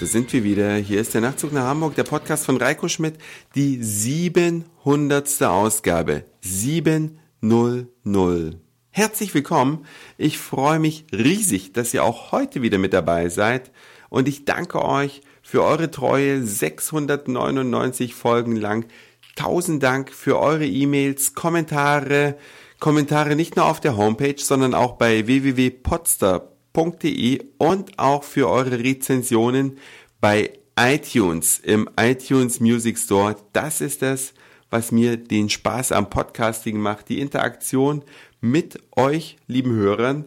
Da 0.00 0.06
sind 0.06 0.32
wir 0.32 0.44
wieder. 0.44 0.76
Hier 0.76 1.00
ist 1.00 1.14
der 1.14 1.22
Nachtzug 1.22 1.52
nach 1.52 1.64
Hamburg, 1.64 1.96
der 1.96 2.04
Podcast 2.04 2.46
von 2.46 2.56
Reiko 2.56 2.86
Schmidt, 2.86 3.18
die 3.56 3.82
700. 3.82 5.42
Ausgabe. 5.42 6.24
700. 6.40 7.88
Herzlich 8.90 9.34
willkommen. 9.34 9.86
Ich 10.16 10.38
freue 10.38 10.78
mich 10.78 11.06
riesig, 11.12 11.72
dass 11.72 11.92
ihr 11.94 12.04
auch 12.04 12.30
heute 12.30 12.62
wieder 12.62 12.78
mit 12.78 12.92
dabei 12.92 13.28
seid 13.28 13.72
und 14.08 14.28
ich 14.28 14.44
danke 14.44 14.84
euch 14.84 15.22
für 15.42 15.64
eure 15.64 15.90
Treue 15.90 16.44
699 16.44 18.14
Folgen 18.14 18.54
lang. 18.54 18.86
Tausend 19.34 19.82
Dank 19.82 20.12
für 20.12 20.38
eure 20.38 20.66
E-Mails, 20.66 21.34
Kommentare, 21.34 22.36
Kommentare 22.78 23.34
nicht 23.34 23.56
nur 23.56 23.66
auf 23.66 23.80
der 23.80 23.96
Homepage, 23.96 24.38
sondern 24.38 24.74
auch 24.74 24.92
bei 24.92 25.26
www.podster.com 25.26 26.57
www.ftf.de 26.78 27.40
und 27.58 27.98
auch 27.98 28.22
für 28.22 28.48
eure 28.48 28.78
Rezensionen 28.78 29.78
bei 30.20 30.52
iTunes 30.78 31.58
im 31.58 31.88
iTunes 31.98 32.60
Music 32.60 32.98
Store. 32.98 33.36
Das 33.52 33.80
ist 33.80 34.02
das, 34.02 34.32
was 34.70 34.92
mir 34.92 35.16
den 35.16 35.50
Spaß 35.50 35.92
am 35.92 36.08
Podcasting 36.08 36.78
macht. 36.78 37.08
Die 37.08 37.20
Interaktion 37.20 38.02
mit 38.40 38.78
euch, 38.94 39.36
lieben 39.48 39.72
Hörern, 39.72 40.26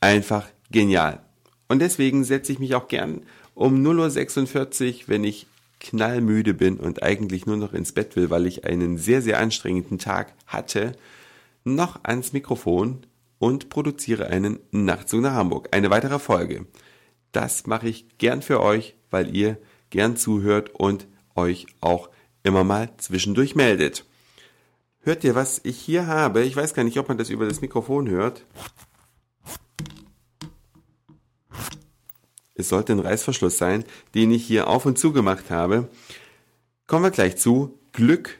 einfach 0.00 0.48
genial. 0.70 1.20
Und 1.68 1.78
deswegen 1.80 2.24
setze 2.24 2.52
ich 2.52 2.58
mich 2.58 2.74
auch 2.74 2.88
gern 2.88 3.22
um 3.54 3.84
0.46 3.86 5.02
Uhr, 5.02 5.08
wenn 5.08 5.24
ich 5.24 5.46
knallmüde 5.78 6.54
bin 6.54 6.78
und 6.78 7.02
eigentlich 7.02 7.46
nur 7.46 7.56
noch 7.56 7.72
ins 7.72 7.92
Bett 7.92 8.16
will, 8.16 8.30
weil 8.30 8.46
ich 8.46 8.64
einen 8.64 8.98
sehr, 8.98 9.22
sehr 9.22 9.38
anstrengenden 9.38 9.98
Tag 9.98 10.32
hatte, 10.46 10.92
noch 11.62 12.00
ans 12.02 12.32
Mikrofon 12.32 13.06
und 13.44 13.68
produziere 13.68 14.28
einen 14.28 14.58
Nachtzug 14.70 15.20
nach 15.20 15.34
Hamburg. 15.34 15.68
Eine 15.70 15.90
weitere 15.90 16.18
Folge. 16.18 16.66
Das 17.30 17.66
mache 17.66 17.90
ich 17.90 18.16
gern 18.16 18.40
für 18.40 18.62
euch, 18.62 18.96
weil 19.10 19.36
ihr 19.36 19.58
gern 19.90 20.16
zuhört 20.16 20.70
und 20.70 21.06
euch 21.34 21.66
auch 21.82 22.08
immer 22.42 22.64
mal 22.64 22.88
zwischendurch 22.96 23.54
meldet. 23.54 24.06
Hört 25.00 25.24
ihr, 25.24 25.34
was 25.34 25.60
ich 25.62 25.78
hier 25.78 26.06
habe? 26.06 26.42
Ich 26.42 26.56
weiß 26.56 26.72
gar 26.72 26.84
nicht, 26.84 26.98
ob 26.98 27.08
man 27.08 27.18
das 27.18 27.28
über 27.28 27.46
das 27.46 27.60
Mikrofon 27.60 28.08
hört. 28.08 28.46
Es 32.54 32.70
sollte 32.70 32.94
ein 32.94 33.00
Reißverschluss 33.00 33.58
sein, 33.58 33.84
den 34.14 34.30
ich 34.30 34.46
hier 34.46 34.68
auf 34.68 34.86
und 34.86 34.98
zu 34.98 35.12
gemacht 35.12 35.50
habe. 35.50 35.90
Kommen 36.86 37.04
wir 37.04 37.10
gleich 37.10 37.36
zu. 37.36 37.78
Glück 37.92 38.38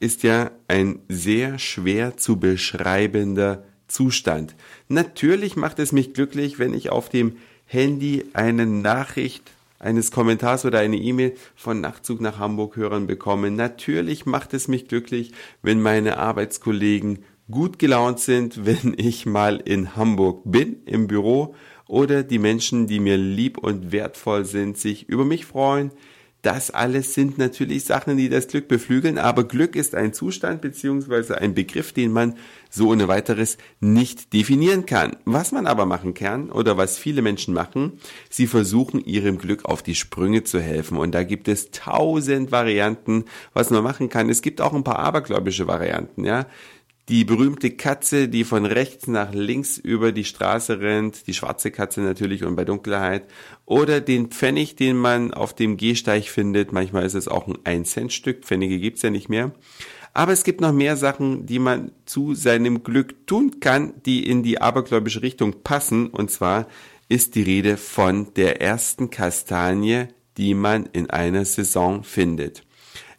ist 0.00 0.22
ja 0.22 0.50
ein 0.66 1.00
sehr 1.10 1.58
schwer 1.58 2.16
zu 2.16 2.38
beschreibender 2.38 3.62
Zustand. 3.88 4.54
Natürlich 4.88 5.56
macht 5.56 5.78
es 5.78 5.92
mich 5.92 6.14
glücklich, 6.14 6.58
wenn 6.58 6.74
ich 6.74 6.90
auf 6.90 7.08
dem 7.08 7.36
Handy 7.66 8.24
eine 8.32 8.66
Nachricht 8.66 9.50
eines 9.78 10.10
Kommentars 10.10 10.64
oder 10.64 10.78
eine 10.78 10.96
E-Mail 10.96 11.36
von 11.54 11.80
Nachtzug 11.80 12.20
nach 12.20 12.38
Hamburg 12.38 12.76
Hörern 12.76 13.06
bekomme. 13.06 13.50
Natürlich 13.50 14.26
macht 14.26 14.54
es 14.54 14.68
mich 14.68 14.88
glücklich, 14.88 15.32
wenn 15.62 15.80
meine 15.80 16.18
Arbeitskollegen 16.18 17.24
gut 17.50 17.78
gelaunt 17.78 18.20
sind, 18.20 18.64
wenn 18.66 18.94
ich 18.96 19.26
mal 19.26 19.58
in 19.64 19.96
Hamburg 19.96 20.42
bin 20.44 20.82
im 20.86 21.06
Büro 21.06 21.54
oder 21.86 22.22
die 22.22 22.38
Menschen, 22.38 22.86
die 22.86 23.00
mir 23.00 23.16
lieb 23.16 23.58
und 23.58 23.92
wertvoll 23.92 24.44
sind, 24.44 24.76
sich 24.76 25.08
über 25.08 25.24
mich 25.24 25.44
freuen, 25.44 25.92
das 26.46 26.70
alles 26.70 27.12
sind 27.12 27.38
natürlich 27.38 27.84
Sachen, 27.84 28.16
die 28.16 28.28
das 28.28 28.46
Glück 28.46 28.68
beflügeln, 28.68 29.18
aber 29.18 29.42
Glück 29.42 29.74
ist 29.74 29.96
ein 29.96 30.12
Zustand 30.12 30.60
beziehungsweise 30.60 31.38
ein 31.38 31.54
Begriff, 31.54 31.92
den 31.92 32.12
man 32.12 32.36
so 32.70 32.90
ohne 32.90 33.08
weiteres 33.08 33.58
nicht 33.80 34.32
definieren 34.32 34.86
kann. 34.86 35.16
Was 35.24 35.50
man 35.50 35.66
aber 35.66 35.86
machen 35.86 36.14
kann 36.14 36.52
oder 36.52 36.76
was 36.76 36.98
viele 36.98 37.20
Menschen 37.20 37.52
machen, 37.52 37.98
sie 38.30 38.46
versuchen 38.46 39.04
ihrem 39.04 39.38
Glück 39.38 39.64
auf 39.64 39.82
die 39.82 39.96
Sprünge 39.96 40.44
zu 40.44 40.60
helfen 40.60 40.98
und 40.98 41.16
da 41.16 41.24
gibt 41.24 41.48
es 41.48 41.72
tausend 41.72 42.52
Varianten, 42.52 43.24
was 43.52 43.70
man 43.70 43.82
machen 43.82 44.08
kann. 44.08 44.30
Es 44.30 44.40
gibt 44.40 44.60
auch 44.60 44.72
ein 44.72 44.84
paar 44.84 45.00
abergläubische 45.00 45.66
Varianten, 45.66 46.24
ja 46.24 46.46
die 47.08 47.24
berühmte 47.24 47.70
Katze, 47.70 48.28
die 48.28 48.42
von 48.44 48.66
rechts 48.66 49.06
nach 49.06 49.32
links 49.32 49.78
über 49.78 50.10
die 50.10 50.24
Straße 50.24 50.80
rennt, 50.80 51.26
die 51.28 51.34
schwarze 51.34 51.70
Katze 51.70 52.00
natürlich 52.00 52.42
und 52.42 52.56
bei 52.56 52.64
Dunkelheit, 52.64 53.28
oder 53.64 54.00
den 54.00 54.28
Pfennig, 54.28 54.74
den 54.74 54.96
man 54.96 55.32
auf 55.32 55.54
dem 55.54 55.76
Gehsteig 55.76 56.24
findet, 56.24 56.72
manchmal 56.72 57.06
ist 57.06 57.14
es 57.14 57.28
auch 57.28 57.46
ein 57.46 57.58
1 57.64 57.90
Cent 57.90 58.12
Stück, 58.12 58.44
Pfennige 58.44 58.80
gibt's 58.80 59.02
ja 59.02 59.10
nicht 59.10 59.28
mehr. 59.28 59.52
Aber 60.14 60.32
es 60.32 60.44
gibt 60.44 60.60
noch 60.60 60.72
mehr 60.72 60.96
Sachen, 60.96 61.46
die 61.46 61.58
man 61.58 61.92
zu 62.06 62.34
seinem 62.34 62.82
Glück 62.82 63.26
tun 63.26 63.60
kann, 63.60 63.92
die 64.04 64.26
in 64.26 64.42
die 64.42 64.60
abergläubische 64.60 65.22
Richtung 65.22 65.62
passen, 65.62 66.08
und 66.08 66.30
zwar 66.30 66.66
ist 67.08 67.34
die 67.36 67.42
Rede 67.42 67.76
von 67.76 68.34
der 68.34 68.60
ersten 68.60 69.10
Kastanie, 69.10 70.08
die 70.38 70.54
man 70.54 70.86
in 70.92 71.08
einer 71.08 71.44
Saison 71.44 72.02
findet. 72.02 72.64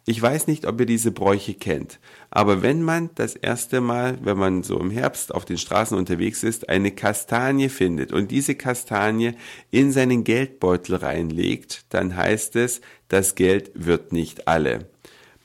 Ich 0.08 0.22
weiß 0.22 0.46
nicht, 0.46 0.66
ob 0.66 0.80
ihr 0.80 0.86
diese 0.86 1.10
Bräuche 1.10 1.52
kennt, 1.52 2.00
aber 2.30 2.62
wenn 2.62 2.82
man 2.82 3.10
das 3.16 3.36
erste 3.36 3.82
Mal, 3.82 4.16
wenn 4.22 4.38
man 4.38 4.62
so 4.62 4.80
im 4.80 4.90
Herbst 4.90 5.34
auf 5.34 5.44
den 5.44 5.58
Straßen 5.58 5.98
unterwegs 5.98 6.42
ist, 6.42 6.70
eine 6.70 6.92
Kastanie 6.92 7.68
findet 7.68 8.10
und 8.14 8.30
diese 8.30 8.54
Kastanie 8.54 9.34
in 9.70 9.92
seinen 9.92 10.24
Geldbeutel 10.24 10.96
reinlegt, 10.96 11.84
dann 11.90 12.16
heißt 12.16 12.56
es, 12.56 12.80
das 13.08 13.34
Geld 13.34 13.70
wird 13.74 14.14
nicht 14.14 14.48
alle. 14.48 14.86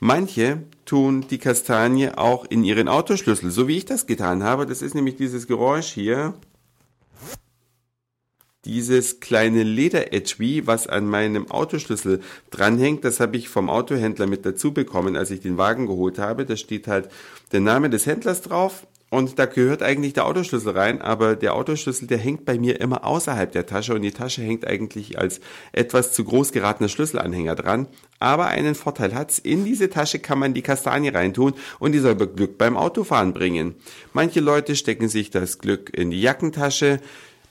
Manche 0.00 0.62
tun 0.86 1.26
die 1.28 1.36
Kastanie 1.36 2.16
auch 2.16 2.46
in 2.46 2.64
ihren 2.64 2.88
Autoschlüssel, 2.88 3.50
so 3.50 3.68
wie 3.68 3.76
ich 3.76 3.84
das 3.84 4.06
getan 4.06 4.42
habe. 4.42 4.64
Das 4.64 4.80
ist 4.80 4.94
nämlich 4.94 5.16
dieses 5.16 5.46
Geräusch 5.46 5.88
hier 5.88 6.32
dieses 8.64 9.20
kleine 9.20 9.62
Leder-Etui, 9.62 10.66
was 10.66 10.86
an 10.86 11.06
meinem 11.06 11.50
Autoschlüssel 11.50 12.20
dranhängt, 12.50 13.04
das 13.04 13.20
habe 13.20 13.36
ich 13.36 13.48
vom 13.48 13.70
Autohändler 13.70 14.26
mit 14.26 14.46
dazu 14.46 14.72
bekommen, 14.72 15.16
als 15.16 15.30
ich 15.30 15.40
den 15.40 15.58
Wagen 15.58 15.86
geholt 15.86 16.18
habe. 16.18 16.46
Da 16.46 16.56
steht 16.56 16.88
halt 16.88 17.08
der 17.52 17.60
Name 17.60 17.90
des 17.90 18.06
Händlers 18.06 18.42
drauf 18.42 18.86
und 19.14 19.38
da 19.38 19.46
gehört 19.46 19.80
eigentlich 19.80 20.12
der 20.12 20.26
Autoschlüssel 20.26 20.72
rein, 20.72 21.00
aber 21.00 21.36
der 21.36 21.54
Autoschlüssel, 21.54 22.08
der 22.08 22.18
hängt 22.18 22.44
bei 22.44 22.58
mir 22.58 22.80
immer 22.80 23.04
außerhalb 23.04 23.52
der 23.52 23.64
Tasche 23.64 23.94
und 23.94 24.02
die 24.02 24.10
Tasche 24.10 24.42
hängt 24.42 24.66
eigentlich 24.66 25.18
als 25.20 25.40
etwas 25.70 26.12
zu 26.12 26.24
groß 26.24 26.50
geratener 26.50 26.88
Schlüsselanhänger 26.88 27.54
dran. 27.54 27.86
Aber 28.18 28.46
einen 28.46 28.74
Vorteil 28.74 29.14
hat's, 29.14 29.38
in 29.38 29.64
diese 29.64 29.88
Tasche 29.88 30.18
kann 30.18 30.40
man 30.40 30.52
die 30.52 30.62
Kastanie 30.62 31.10
reintun 31.10 31.52
und 31.78 31.92
die 31.92 32.00
soll 32.00 32.16
Glück 32.16 32.58
beim 32.58 32.76
Autofahren 32.76 33.32
bringen. 33.32 33.76
Manche 34.12 34.40
Leute 34.40 34.74
stecken 34.74 35.08
sich 35.08 35.30
das 35.30 35.60
Glück 35.60 35.96
in 35.96 36.10
die 36.10 36.20
Jackentasche, 36.20 36.98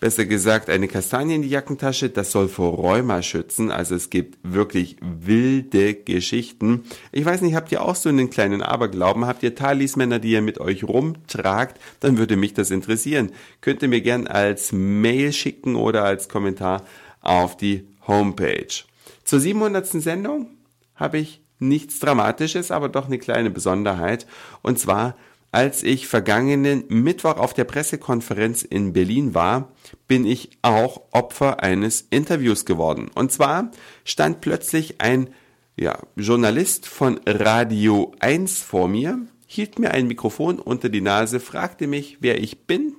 besser 0.04 0.26
gesagt 0.26 0.70
eine 0.70 0.90
Kastanie 0.90 1.36
in 1.36 1.44
die 1.44 1.48
Jackentasche. 1.48 2.10
Das 2.10 2.34
soll 2.34 2.50
vor 2.50 2.74
Rheuma 2.74 3.22
schützen. 3.22 3.72
Also 3.72 3.96
es 3.96 4.10
gibt 4.10 4.38
wirklich 4.44 4.98
wilde 5.00 5.94
Geschichten. 5.94 6.84
Ich 7.14 7.24
weiß 7.24 7.40
nicht, 7.40 7.56
habt 7.56 7.72
ihr 7.72 7.82
auch 7.82 7.96
so 7.96 8.10
einen 8.10 8.30
kleinen 8.30 8.62
Aberglauben? 8.62 9.26
Habt 9.26 9.44
ihr 9.44 9.56
Talismänner, 9.56 10.20
die 10.20 10.32
ihr 10.32 10.42
mit 10.42 10.60
euch 10.60 10.84
rumtragt? 10.84 11.80
Dann 12.02 12.18
würde 12.18 12.36
mich 12.36 12.54
das 12.54 12.70
interessieren. 12.70 13.32
Könnt 13.62 13.82
ihr 13.82 13.88
mir 13.88 14.02
gern 14.02 14.28
als 14.28 14.74
Mail 14.74 15.32
schicken 15.32 15.78
oder 15.78 16.04
als 16.04 16.28
Kommentar 16.28 16.84
auf 17.22 17.56
die 17.56 17.88
Homepage. 18.06 18.84
Zur 19.24 19.40
700. 19.40 19.88
Sendung 19.88 20.50
habe 20.96 21.18
ich 21.18 21.40
nichts 21.60 22.00
Dramatisches, 22.00 22.72
aber 22.72 22.90
doch 22.90 23.06
eine 23.06 23.20
kleine 23.20 23.52
Besonderheit. 23.52 24.28
Und 24.64 24.80
zwar 24.80 25.16
als 25.54 25.84
ich 25.84 26.08
vergangenen 26.08 26.86
Mittwoch 26.90 27.38
auf 27.38 27.54
der 27.54 27.64
Pressekonferenz 27.64 28.64
in 28.64 28.92
Berlin 28.92 29.36
war, 29.36 29.72
bin 30.08 30.26
ich 30.26 30.50
auch 30.64 31.02
Opfer 31.12 31.62
eines 31.62 32.08
Interviews 32.10 32.66
geworden. 32.66 33.12
Und 33.14 33.32
zwar 33.32 33.70
stand 34.04 34.42
plötzlich 34.42 35.00
ein 35.00 35.30
ja, 35.76 36.00
Journalist 36.16 36.88
von 36.88 37.20
Radio 37.28 38.14
1 38.20 38.64
vor 38.64 38.88
mir, 38.88 39.20
hielt 39.46 39.78
mir 39.78 39.92
ein 39.92 40.08
Mikrofon 40.08 40.58
unter 40.58 40.90
die 40.90 41.02
Nase, 41.02 41.40
fragte 41.40 41.86
mich, 41.86 42.18
wer 42.20 42.42
ich 42.42 42.66
bin 42.66 42.96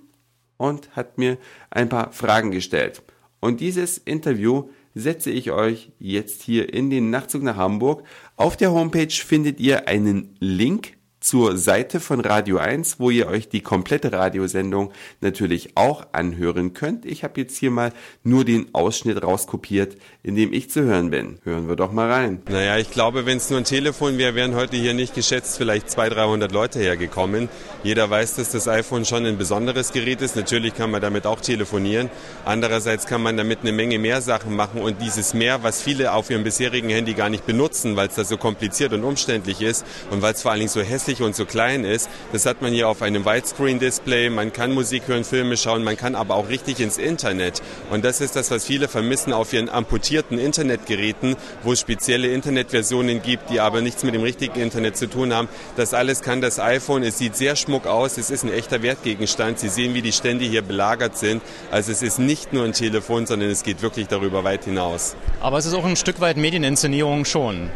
und 0.56 0.94
hat 0.94 1.18
mir 1.18 1.38
ein 1.70 1.88
paar 1.88 2.12
Fragen 2.12 2.52
gestellt. 2.52 3.02
Und 3.40 3.60
dieses 3.60 3.98
Interview 3.98 4.68
setze 4.94 5.32
ich 5.32 5.50
euch 5.50 5.90
jetzt 5.98 6.42
hier 6.42 6.72
in 6.72 6.88
den 6.88 7.10
Nachtzug 7.10 7.42
nach 7.42 7.56
Hamburg. 7.56 8.04
Auf 8.36 8.56
der 8.56 8.70
Homepage 8.70 9.10
findet 9.10 9.58
ihr 9.58 9.88
einen 9.88 10.36
Link 10.38 10.96
zur 11.24 11.56
Seite 11.56 12.00
von 12.00 12.20
Radio 12.20 12.58
1, 12.58 13.00
wo 13.00 13.08
ihr 13.08 13.28
euch 13.28 13.48
die 13.48 13.62
komplette 13.62 14.12
Radiosendung 14.12 14.92
natürlich 15.22 15.70
auch 15.74 16.06
anhören 16.12 16.74
könnt. 16.74 17.06
Ich 17.06 17.24
habe 17.24 17.40
jetzt 17.40 17.56
hier 17.56 17.70
mal 17.70 17.92
nur 18.22 18.44
den 18.44 18.74
Ausschnitt 18.74 19.22
rauskopiert, 19.22 19.96
in 20.22 20.36
dem 20.36 20.52
ich 20.52 20.70
zu 20.70 20.82
hören 20.82 21.10
bin. 21.10 21.38
Hören 21.44 21.66
wir 21.66 21.76
doch 21.76 21.92
mal 21.92 22.12
rein. 22.12 22.42
Naja, 22.50 22.76
ich 22.76 22.90
glaube, 22.90 23.24
wenn 23.24 23.38
es 23.38 23.48
nur 23.48 23.58
ein 23.58 23.64
Telefon 23.64 24.18
wäre, 24.18 24.34
wären 24.34 24.54
heute 24.54 24.76
hier 24.76 24.92
nicht 24.92 25.14
geschätzt 25.14 25.56
vielleicht 25.56 25.90
200, 25.90 26.18
300 26.18 26.52
Leute 26.52 26.78
hergekommen. 26.78 27.48
Jeder 27.82 28.10
weiß, 28.10 28.36
dass 28.36 28.52
das 28.52 28.68
iPhone 28.68 29.06
schon 29.06 29.24
ein 29.24 29.38
besonderes 29.38 29.92
Gerät 29.92 30.20
ist. 30.20 30.36
Natürlich 30.36 30.74
kann 30.74 30.90
man 30.90 31.00
damit 31.00 31.26
auch 31.26 31.40
telefonieren. 31.40 32.10
Andererseits 32.44 33.06
kann 33.06 33.22
man 33.22 33.38
damit 33.38 33.60
eine 33.62 33.72
Menge 33.72 33.98
mehr 33.98 34.20
Sachen 34.20 34.54
machen 34.54 34.82
und 34.82 35.00
dieses 35.00 35.32
mehr, 35.32 35.62
was 35.62 35.80
viele 35.80 36.12
auf 36.12 36.28
ihrem 36.28 36.44
bisherigen 36.44 36.90
Handy 36.90 37.14
gar 37.14 37.30
nicht 37.30 37.46
benutzen, 37.46 37.96
weil 37.96 38.08
es 38.08 38.14
da 38.14 38.24
so 38.24 38.36
kompliziert 38.36 38.92
und 38.92 39.04
umständlich 39.04 39.62
ist 39.62 39.86
und 40.10 40.20
weil 40.20 40.34
es 40.34 40.42
vor 40.42 40.50
allen 40.50 40.60
Dingen 40.60 40.70
so 40.70 40.82
hässlich 40.82 41.13
niedrig 41.14 41.22
und 41.22 41.36
so 41.36 41.44
klein 41.44 41.84
ist. 41.84 42.08
Das 42.32 42.46
hat 42.46 42.62
man 42.62 42.72
hier 42.72 42.88
auf 42.88 43.02
einem 43.02 43.24
Widescreen-Display. 43.24 44.30
Man 44.30 44.52
kann 44.52 44.72
Musik 44.72 45.04
hören, 45.06 45.24
Filme 45.24 45.56
schauen, 45.56 45.84
man 45.84 45.96
kann 45.96 46.14
aber 46.14 46.34
auch 46.34 46.48
richtig 46.48 46.80
ins 46.80 46.98
Internet. 46.98 47.62
Und 47.90 48.04
das 48.04 48.20
ist 48.20 48.36
das, 48.36 48.50
was 48.50 48.64
viele 48.64 48.88
vermissen 48.88 49.32
auf 49.32 49.52
ihren 49.52 49.68
amputierten 49.68 50.38
Internetgeräten, 50.38 51.36
wo 51.62 51.72
es 51.72 51.80
spezielle 51.80 52.28
Internetversionen 52.28 53.22
gibt, 53.22 53.50
die 53.50 53.60
aber 53.60 53.80
nichts 53.80 54.02
mit 54.04 54.14
dem 54.14 54.22
richtigen 54.22 54.60
Internet 54.60 54.96
zu 54.96 55.08
tun 55.08 55.32
haben. 55.32 55.48
Das 55.76 55.94
alles 55.94 56.22
kann 56.22 56.40
das 56.40 56.58
iPhone. 56.58 57.02
Es 57.02 57.18
sieht 57.18 57.36
sehr 57.36 57.56
schmuck 57.56 57.86
aus. 57.86 58.18
Es 58.18 58.30
ist 58.30 58.44
ein 58.44 58.52
echter 58.52 58.82
Wertgegenstand. 58.82 59.58
Sie 59.58 59.68
sehen, 59.68 59.94
wie 59.94 60.02
die 60.02 60.12
Stände 60.12 60.44
hier 60.44 60.62
belagert 60.62 61.16
sind. 61.16 61.42
Also 61.70 61.92
es 61.92 62.02
ist 62.02 62.18
nicht 62.18 62.52
nur 62.52 62.64
ein 62.64 62.72
Telefon, 62.72 63.26
sondern 63.26 63.50
es 63.50 63.62
geht 63.62 63.82
wirklich 63.82 64.08
darüber 64.08 64.44
weit 64.44 64.64
hinaus. 64.64 65.16
Aber 65.40 65.58
es 65.58 65.66
ist 65.66 65.74
auch 65.74 65.84
ein 65.84 65.96
Stück 65.96 66.20
weit 66.20 66.36
Medieninszenierung 66.36 67.24
schon. 67.24 67.70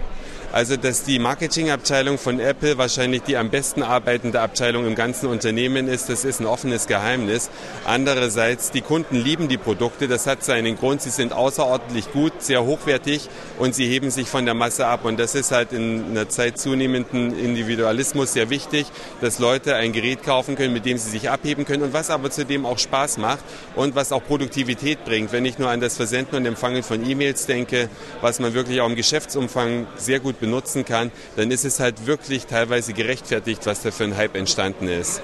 Also, 0.50 0.76
dass 0.78 1.04
die 1.04 1.18
Marketingabteilung 1.18 2.16
von 2.16 2.40
Apple 2.40 2.78
wahrscheinlich 2.78 3.22
die 3.22 3.36
am 3.36 3.50
besten 3.50 3.82
arbeitende 3.82 4.40
Abteilung 4.40 4.86
im 4.86 4.94
ganzen 4.94 5.26
Unternehmen 5.26 5.88
ist, 5.88 6.08
das 6.08 6.24
ist 6.24 6.40
ein 6.40 6.46
offenes 6.46 6.86
Geheimnis. 6.86 7.50
Andererseits, 7.84 8.70
die 8.70 8.80
Kunden 8.80 9.16
lieben 9.16 9.48
die 9.48 9.58
Produkte, 9.58 10.08
das 10.08 10.26
hat 10.26 10.42
seinen 10.42 10.76
Grund, 10.76 11.02
sie 11.02 11.10
sind 11.10 11.34
außerordentlich 11.34 12.12
gut, 12.12 12.32
sehr 12.38 12.64
hochwertig 12.64 13.28
und 13.58 13.74
sie 13.74 13.86
heben 13.86 14.10
sich 14.10 14.28
von 14.28 14.46
der 14.46 14.54
Masse 14.54 14.86
ab. 14.86 15.04
Und 15.04 15.20
das 15.20 15.34
ist 15.34 15.52
halt 15.52 15.74
in 15.74 16.04
einer 16.10 16.30
Zeit 16.30 16.58
zunehmenden 16.58 17.38
Individualismus 17.38 18.32
sehr 18.32 18.48
wichtig, 18.48 18.86
dass 19.20 19.38
Leute 19.38 19.74
ein 19.74 19.92
Gerät 19.92 20.22
kaufen 20.22 20.56
können, 20.56 20.72
mit 20.72 20.86
dem 20.86 20.96
sie 20.96 21.10
sich 21.10 21.28
abheben 21.28 21.66
können 21.66 21.82
und 21.82 21.92
was 21.92 22.08
aber 22.08 22.30
zudem 22.30 22.64
auch 22.64 22.78
Spaß 22.78 23.18
macht 23.18 23.44
und 23.76 23.94
was 23.94 24.12
auch 24.12 24.24
Produktivität 24.24 25.04
bringt. 25.04 25.30
Wenn 25.30 25.44
ich 25.44 25.58
nur 25.58 25.68
an 25.68 25.80
das 25.80 25.96
Versenden 25.96 26.36
und 26.36 26.46
Empfangen 26.46 26.82
von 26.82 27.06
E-Mails 27.06 27.44
denke, 27.44 27.90
was 28.22 28.40
man 28.40 28.54
wirklich 28.54 28.80
auch 28.80 28.88
im 28.88 28.96
Geschäftsumfang 28.96 29.86
sehr 29.96 30.20
gut 30.20 30.37
benutzen 30.40 30.84
kann, 30.84 31.10
dann 31.36 31.50
ist 31.50 31.64
es 31.64 31.80
halt 31.80 32.06
wirklich 32.06 32.46
teilweise 32.46 32.92
gerechtfertigt, 32.92 33.66
was 33.66 33.82
da 33.82 33.90
für 33.90 34.04
ein 34.04 34.16
Hype 34.16 34.36
entstanden 34.36 34.88
ist. 34.88 35.20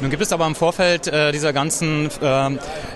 Nun 0.00 0.10
gibt 0.10 0.22
es 0.22 0.32
aber 0.32 0.46
im 0.46 0.54
Vorfeld 0.54 1.06
äh, 1.06 1.30
dieser 1.30 1.52
ganzen 1.52 2.10
äh, 2.20 2.50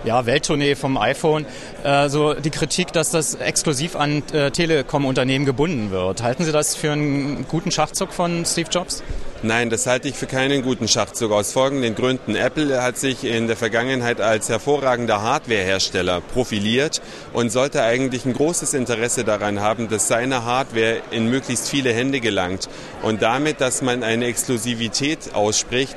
ja, 0.04 0.26
Welttournee 0.26 0.74
vom 0.74 0.96
iPhone 0.96 1.46
äh, 1.84 2.08
so 2.08 2.34
die 2.34 2.50
Kritik, 2.50 2.92
dass 2.92 3.10
das 3.10 3.36
exklusiv 3.36 3.94
an 3.94 4.22
äh, 4.32 4.50
Telekom-Unternehmen 4.50 5.44
gebunden 5.44 5.90
wird. 5.90 6.22
Halten 6.22 6.44
Sie 6.44 6.52
das 6.52 6.74
für 6.74 6.92
einen 6.92 7.46
guten 7.48 7.70
Schachzug 7.70 8.12
von 8.12 8.44
Steve 8.44 8.68
Jobs? 8.70 9.02
Nein, 9.44 9.70
das 9.70 9.86
halte 9.86 10.08
ich 10.08 10.16
für 10.16 10.26
keinen 10.26 10.62
guten 10.62 10.88
Schachzug 10.88 11.30
aus 11.30 11.52
folgenden 11.52 11.94
Gründen. 11.94 12.34
Apple 12.34 12.82
hat 12.82 12.98
sich 12.98 13.22
in 13.22 13.46
der 13.46 13.56
Vergangenheit 13.56 14.20
als 14.20 14.48
hervorragender 14.48 15.22
Hardwarehersteller 15.22 16.20
profiliert 16.20 17.00
und 17.32 17.50
sollte 17.50 17.84
eigentlich 17.84 18.24
ein 18.24 18.32
großes 18.32 18.74
Interesse 18.74 19.22
daran 19.22 19.60
haben, 19.60 19.88
dass 19.88 20.08
seine 20.08 20.44
Hardware 20.44 21.02
in 21.12 21.30
möglichst 21.30 21.68
viele 21.68 21.92
Hände 21.92 22.18
gelangt 22.18 22.68
und 23.02 23.22
damit, 23.22 23.60
dass 23.60 23.80
man 23.80 24.02
eine 24.02 24.26
Exklusivität 24.26 25.32
ausspricht, 25.34 25.94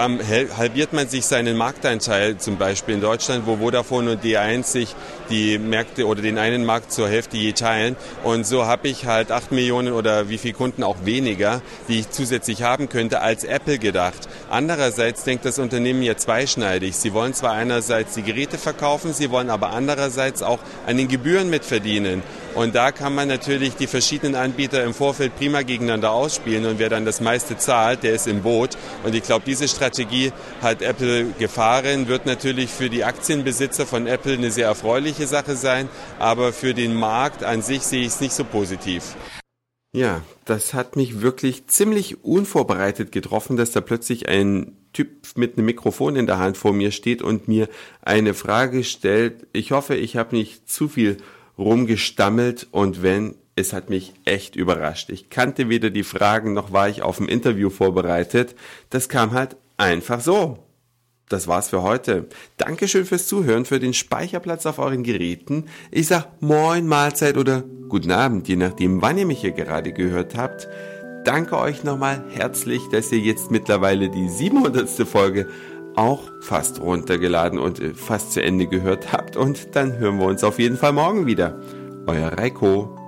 halbiert 0.00 0.92
man 0.92 1.08
sich 1.08 1.26
seinen 1.26 1.56
Markteinteil, 1.56 2.38
zum 2.38 2.56
Beispiel 2.56 2.94
in 2.94 3.00
Deutschland, 3.02 3.46
wo 3.46 3.56
Vodafone 3.56 4.12
und 4.12 4.24
D1 4.24 4.64
sich 4.64 4.94
die 5.28 5.58
Märkte 5.58 6.06
oder 6.06 6.22
den 6.22 6.38
einen 6.38 6.64
Markt 6.64 6.90
zur 6.90 7.08
Hälfte 7.08 7.36
je 7.36 7.52
teilen. 7.52 7.96
Und 8.24 8.46
so 8.46 8.64
habe 8.64 8.88
ich 8.88 9.04
halt 9.04 9.30
acht 9.30 9.52
Millionen 9.52 9.92
oder 9.92 10.30
wie 10.30 10.38
viele 10.38 10.54
Kunden 10.54 10.82
auch 10.82 11.04
weniger, 11.04 11.60
die 11.88 12.00
ich 12.00 12.10
zusätzlich 12.10 12.62
haben 12.62 12.88
könnte, 12.88 13.20
als 13.20 13.44
Apple 13.44 13.78
gedacht. 13.78 14.28
Andererseits 14.48 15.24
denkt 15.24 15.44
das 15.44 15.58
Unternehmen 15.58 16.02
ja 16.02 16.16
zweischneidig. 16.16 16.96
Sie 16.96 17.12
wollen 17.12 17.34
zwar 17.34 17.52
einerseits 17.52 18.14
die 18.14 18.22
Geräte 18.22 18.56
verkaufen, 18.56 19.12
sie 19.12 19.30
wollen 19.30 19.50
aber 19.50 19.70
andererseits 19.70 20.42
auch 20.42 20.60
an 20.86 20.96
den 20.96 21.08
Gebühren 21.08 21.50
mitverdienen. 21.50 22.22
Und 22.54 22.74
da 22.74 22.90
kann 22.90 23.14
man 23.14 23.28
natürlich 23.28 23.76
die 23.76 23.86
verschiedenen 23.86 24.34
Anbieter 24.34 24.84
im 24.84 24.92
Vorfeld 24.92 25.36
prima 25.36 25.62
gegeneinander 25.62 26.10
ausspielen 26.10 26.66
und 26.66 26.78
wer 26.78 26.88
dann 26.88 27.04
das 27.04 27.20
meiste 27.20 27.56
zahlt, 27.56 28.02
der 28.02 28.14
ist 28.14 28.26
im 28.26 28.42
Boot. 28.42 28.76
Und 29.04 29.14
ich 29.14 29.22
glaube, 29.22 29.44
diese 29.46 29.68
Strategie 29.68 30.32
hat 30.60 30.82
Apple 30.82 31.26
gefahren, 31.38 32.08
wird 32.08 32.26
natürlich 32.26 32.70
für 32.70 32.90
die 32.90 33.04
Aktienbesitzer 33.04 33.86
von 33.86 34.06
Apple 34.06 34.34
eine 34.34 34.50
sehr 34.50 34.66
erfreuliche 34.66 35.26
Sache 35.26 35.54
sein, 35.54 35.88
aber 36.18 36.52
für 36.52 36.74
den 36.74 36.94
Markt 36.94 37.44
an 37.44 37.62
sich 37.62 37.82
sehe 37.82 38.02
ich 38.02 38.08
es 38.08 38.20
nicht 38.20 38.34
so 38.34 38.44
positiv. 38.44 39.16
Ja, 39.92 40.22
das 40.44 40.72
hat 40.72 40.94
mich 40.94 41.20
wirklich 41.20 41.66
ziemlich 41.66 42.24
unvorbereitet 42.24 43.10
getroffen, 43.10 43.56
dass 43.56 43.72
da 43.72 43.80
plötzlich 43.80 44.28
ein 44.28 44.76
Typ 44.92 45.08
mit 45.36 45.56
einem 45.56 45.66
Mikrofon 45.66 46.14
in 46.14 46.26
der 46.26 46.38
Hand 46.38 46.56
vor 46.56 46.72
mir 46.72 46.92
steht 46.92 47.22
und 47.22 47.48
mir 47.48 47.68
eine 48.02 48.34
Frage 48.34 48.84
stellt. 48.84 49.46
Ich 49.52 49.72
hoffe, 49.72 49.96
ich 49.96 50.16
habe 50.16 50.36
nicht 50.36 50.70
zu 50.70 50.88
viel 50.88 51.16
rumgestammelt 51.60 52.66
und 52.72 53.02
wenn, 53.02 53.36
es 53.54 53.72
hat 53.72 53.90
mich 53.90 54.14
echt 54.24 54.56
überrascht. 54.56 55.10
Ich 55.10 55.30
kannte 55.30 55.68
weder 55.68 55.90
die 55.90 56.02
Fragen 56.02 56.54
noch 56.54 56.72
war 56.72 56.88
ich 56.88 57.02
auf 57.02 57.20
ein 57.20 57.28
Interview 57.28 57.70
vorbereitet. 57.70 58.56
Das 58.88 59.08
kam 59.08 59.32
halt 59.32 59.56
einfach 59.76 60.20
so. 60.20 60.58
Das 61.28 61.46
war's 61.46 61.68
für 61.68 61.82
heute. 61.82 62.26
Dankeschön 62.56 63.04
fürs 63.04 63.28
Zuhören, 63.28 63.64
für 63.64 63.78
den 63.78 63.94
Speicherplatz 63.94 64.66
auf 64.66 64.80
euren 64.80 65.04
Geräten. 65.04 65.66
Ich 65.92 66.08
sag 66.08 66.42
Moin, 66.42 66.88
Mahlzeit 66.88 67.36
oder 67.36 67.62
Guten 67.88 68.12
Abend, 68.12 68.48
je 68.48 68.56
nachdem, 68.56 69.02
wann 69.02 69.18
ihr 69.18 69.26
mich 69.26 69.40
hier 69.40 69.52
gerade 69.52 69.92
gehört 69.92 70.36
habt. 70.36 70.68
Danke 71.24 71.58
euch 71.58 71.84
nochmal 71.84 72.24
herzlich, 72.30 72.80
dass 72.90 73.12
ihr 73.12 73.18
jetzt 73.18 73.50
mittlerweile 73.50 74.08
die 74.08 74.28
700. 74.28 74.88
Folge 75.06 75.48
auch 75.96 76.30
fast 76.40 76.80
runtergeladen 76.80 77.58
und 77.58 77.80
äh, 77.80 77.94
fast 77.94 78.32
zu 78.32 78.42
Ende 78.42 78.66
gehört 78.66 79.12
habt. 79.12 79.36
Und 79.36 79.74
dann 79.76 79.98
hören 79.98 80.18
wir 80.18 80.26
uns 80.26 80.44
auf 80.44 80.58
jeden 80.58 80.76
Fall 80.76 80.92
morgen 80.92 81.26
wieder. 81.26 81.60
Euer 82.06 82.28
Reiko. 82.28 82.99